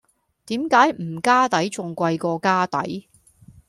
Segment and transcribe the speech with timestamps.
[0.47, 3.07] 點解唔加底仲貴過加底?